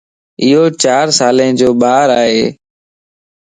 ايو 0.41 0.63
چار 0.83 1.05
سالين 1.19 1.51
جو 1.59 1.69
ٻار 1.81 2.07
ائي 2.21 2.41